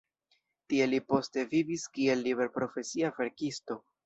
Tie 0.71 0.87
li 0.93 0.99
poste 1.13 1.43
vivis 1.51 1.83
kiel 1.99 2.25
liberprofesia 2.29 3.13
verkisto. 3.21 3.79